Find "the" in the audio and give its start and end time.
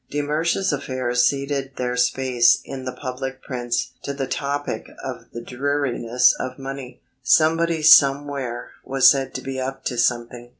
2.85-2.91, 4.15-4.25, 5.31-5.41